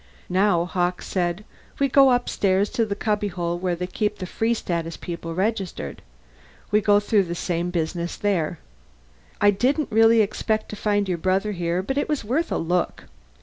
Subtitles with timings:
[0.29, 1.45] "Now," Hawkes said,
[1.77, 6.01] "we go upstairs to the cubbyhole where they keep the Free Status people registered.
[6.71, 8.57] We go through the same business there.
[9.39, 13.03] I didn't really expect to find your brother here, but it was worth a look.